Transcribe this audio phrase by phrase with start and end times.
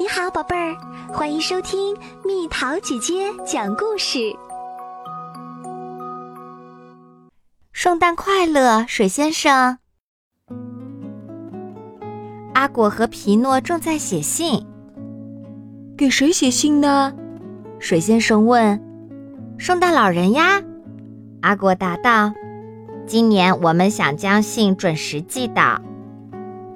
[0.00, 0.76] 你好，宝贝儿，
[1.12, 4.32] 欢迎收听蜜桃姐姐讲故事。
[7.72, 9.78] 圣诞快乐，水先生！
[12.54, 14.64] 阿果和皮诺正在写信，
[15.96, 17.12] 给谁写信呢？
[17.80, 18.80] 水先生问。
[19.58, 20.62] 圣诞老人呀，
[21.40, 22.32] 阿果答道。
[23.04, 25.82] 今年我们想将信准时寄到。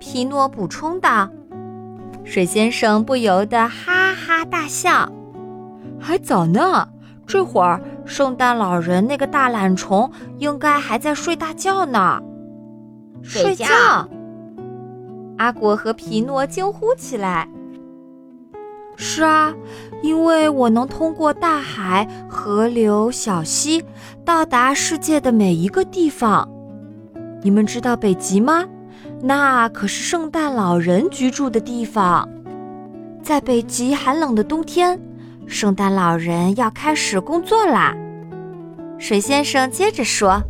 [0.01, 1.31] 皮诺补充道。
[2.25, 5.11] 水先生不由得哈哈大笑。
[6.01, 6.89] 还早呢，
[7.27, 12.21] 这会儿圣诞老人那个大懒虫应该还在睡大觉呢。
[13.23, 13.67] 睡觉！
[15.39, 17.49] 阿果和皮诺惊呼起来。
[18.97, 19.53] 是啊，
[20.03, 23.85] 因为我能通过大海、河流、小溪，
[24.25, 26.49] 到达世界的每一个地方。
[27.43, 28.65] 你们知道北极吗？
[29.25, 32.29] 那可是圣诞老人居住的地方，
[33.23, 35.01] 在北极寒冷的冬天，
[35.47, 37.95] 圣诞老人要开始工作啦。
[38.99, 40.43] 水先生接着说：“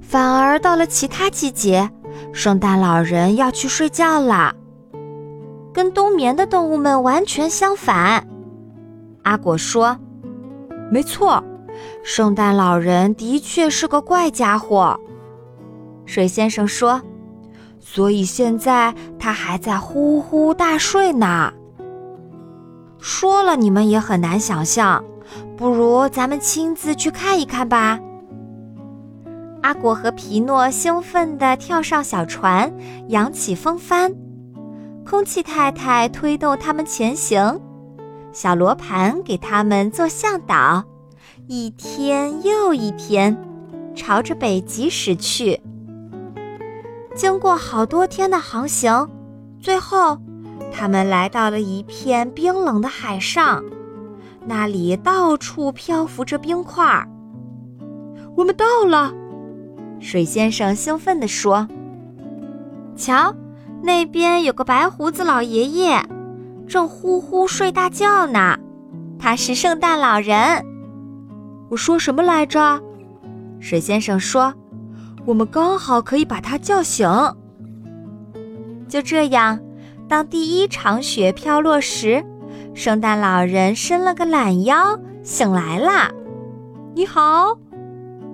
[0.00, 1.90] 反而到了其他季节，
[2.32, 4.54] 圣诞老人要去睡觉啦，
[5.70, 8.26] 跟冬眠的动物们完全相反。”
[9.24, 9.94] 阿果说
[10.90, 11.44] ：“没错，
[12.02, 14.98] 圣诞老人的确是个怪家伙。”
[16.06, 17.02] 水先生说。
[17.98, 21.52] 所以现在他还在呼呼大睡呢。
[23.00, 25.02] 说了你们也很难想象，
[25.56, 27.98] 不如咱们亲自去看一看吧。
[29.62, 32.72] 阿果和皮诺兴奋地跳上小船，
[33.08, 34.14] 扬起风帆。
[35.04, 37.60] 空气太太推动他们前行，
[38.32, 40.84] 小罗盘给他们做向导，
[41.48, 43.36] 一天又一天，
[43.96, 45.60] 朝着北极驶去。
[47.18, 49.10] 经过好多天的航行，
[49.60, 50.16] 最后，
[50.70, 53.60] 他们来到了一片冰冷的海上，
[54.46, 57.04] 那里到处漂浮着冰块。
[58.36, 59.12] 我们到了，
[59.98, 61.66] 水先生兴奋地说
[62.94, 63.34] ：“瞧，
[63.82, 66.00] 那边有个白胡子老爷爷，
[66.68, 68.56] 正呼呼睡大觉呢。
[69.18, 70.64] 他是圣诞老人。”
[71.68, 72.80] 我说什么来着？
[73.58, 74.54] 水先生说。
[75.28, 77.06] 我们刚好可以把他叫醒。
[78.88, 79.60] 就这样，
[80.08, 82.24] 当第一场雪飘落时，
[82.72, 86.10] 圣诞老人伸了个懒腰，醒来了。
[86.94, 87.58] 你好，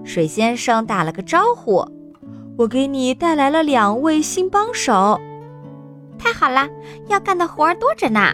[0.05, 1.85] 水先生打了个招呼。
[2.57, 5.21] 我给你带来了两位新帮手。
[6.17, 6.69] 太好了，
[7.09, 8.33] 要干的活儿多着呢。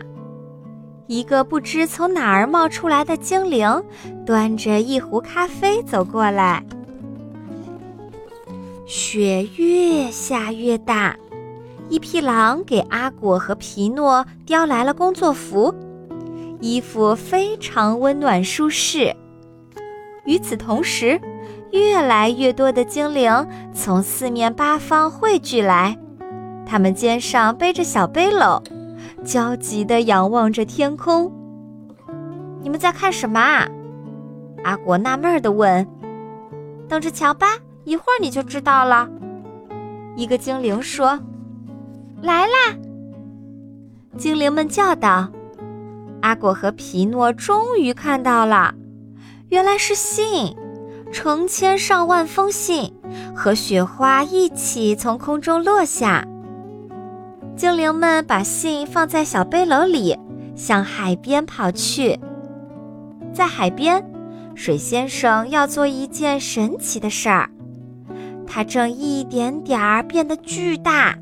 [1.07, 3.83] 一个不知从哪儿冒出来的精灵，
[4.27, 6.63] 端着一壶咖啡走过来。
[8.93, 11.15] 雪越下越大，
[11.89, 15.73] 一匹狼给阿果和皮诺叼来了工作服，
[16.59, 19.15] 衣服非常温暖舒适。
[20.25, 21.21] 与此同时，
[21.71, 25.97] 越来越多的精灵从四面八方汇聚来，
[26.67, 28.61] 他们肩上背着小背篓，
[29.25, 31.33] 焦急地仰望着天空。
[32.61, 33.69] 你们在看什么啊？
[34.65, 35.87] 阿果纳闷地问。
[36.89, 37.47] 等着瞧吧。
[37.91, 39.09] 一会儿你就知道了。
[40.15, 41.19] 一个精灵说
[42.23, 42.77] ：“来啦！”
[44.17, 45.29] 精灵们叫道
[46.23, 48.73] ：“阿果和皮诺终于看到了，
[49.49, 50.55] 原来是信，
[51.11, 52.95] 成千上万封信
[53.35, 56.25] 和雪花一起从空中落下。”
[57.59, 60.17] 精灵们把信放在小背篓里，
[60.55, 62.17] 向海边跑去。
[63.35, 64.09] 在海边，
[64.55, 67.51] 水先生要做一件神奇的事儿。
[68.53, 71.17] 它正一点点儿变得巨大，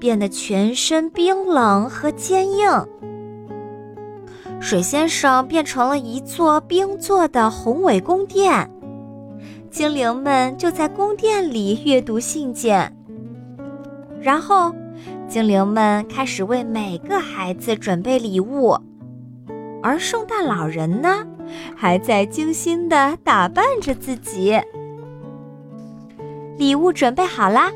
[0.00, 2.68] 变得全身冰冷和坚硬。
[4.58, 8.68] 水先生变成了一座冰做的宏伟宫殿，
[9.70, 12.92] 精灵们就在宫殿里阅读信件。
[14.20, 14.74] 然后，
[15.28, 18.76] 精灵们开始为每个孩子准备礼物，
[19.84, 21.24] 而圣诞老人呢，
[21.76, 24.60] 还在精心地打扮着自己。
[26.58, 27.70] 礼物准备好啦，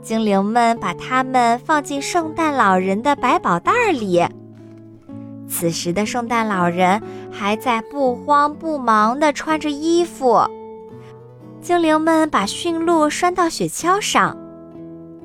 [0.00, 4.24] 精灵们把它们放进圣诞老人的百宝袋里。
[5.46, 7.00] 此时的圣诞老人
[7.30, 10.42] 还在不慌不忙地穿着衣服。
[11.60, 14.36] 精灵们把驯鹿拴到雪橇上，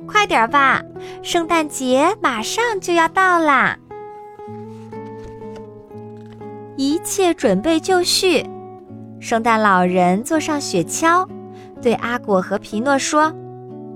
[0.06, 0.82] 快点吧，
[1.22, 3.78] 圣诞节马上就要到啦！
[6.76, 8.44] 一切准备就绪，
[9.20, 11.26] 圣诞老人坐上雪橇。
[11.82, 13.32] 对阿果和皮诺说：“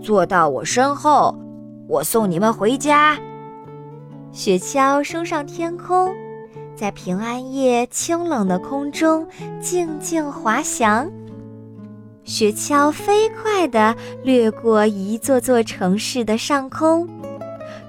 [0.03, 1.37] 坐到我身后，
[1.87, 3.19] 我送你们回家。”
[4.33, 6.13] 雪橇升上天空，
[6.75, 9.27] 在平安夜清冷的空中
[9.61, 11.09] 静静滑翔。
[12.25, 17.07] 雪橇飞快地掠过一座座城市的上空，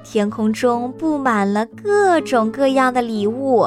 [0.03, 3.65] 天空中布满了各种各样的礼物。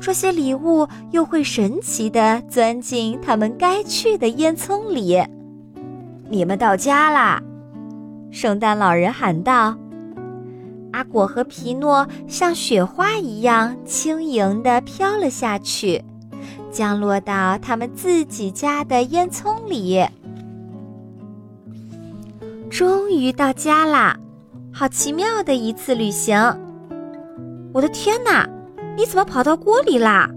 [0.00, 5.22] 这些礼物又会神奇地钻进他们该去的烟囱里。
[6.28, 7.42] 你们到家啦！
[8.30, 9.76] 圣诞老人喊道。
[10.92, 16.02] 阿果和皮诺像雪花一样轻盈地飘了下去，
[16.70, 20.04] 降落到他们自己家的烟囱里。
[22.70, 24.16] 终于到家啦！
[24.72, 26.36] 好奇妙的一次旅行！
[27.72, 28.48] 我的天哪！
[28.98, 30.28] 你怎么跑到锅里啦？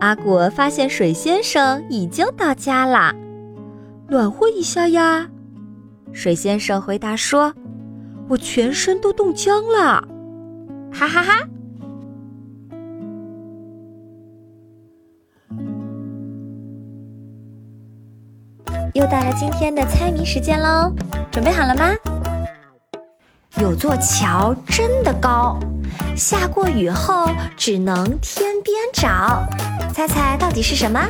[0.00, 3.14] 阿果发现水先生已经到家啦，
[4.08, 5.28] 暖和一下呀。
[6.14, 7.52] 水先生回答说
[8.26, 10.02] ：“我全身都冻僵了。”
[10.90, 11.46] 哈哈哈！
[18.94, 20.90] 又到了今天的猜谜时间喽，
[21.30, 22.11] 准备好了吗？
[23.62, 25.56] 有座桥真的高。
[26.16, 29.40] 下过雨后，只能天边找，
[29.94, 31.00] 猜猜到底是什么？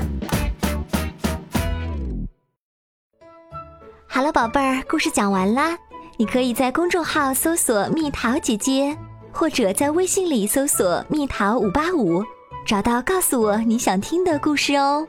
[4.07, 5.79] 好了，宝贝儿，故事讲完啦。
[6.19, 8.95] 你可以在公众号搜索“蜜桃姐姐”，
[9.33, 12.23] 或者在微信里搜索“蜜桃五八五”，
[12.69, 15.09] 找到告诉我你想听的故事哦。